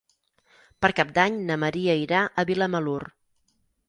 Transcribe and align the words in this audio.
Per 0.85 0.89
Cap 0.99 1.11
d'Any 1.17 1.37
na 1.49 1.57
Maria 1.63 1.97
irà 2.05 2.21
a 2.25 2.47
Vilamalur. 2.53 2.99